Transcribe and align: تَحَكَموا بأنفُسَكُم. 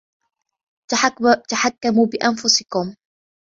تَحَكَموا 1.51 2.05
بأنفُسَكُم. 2.07 2.95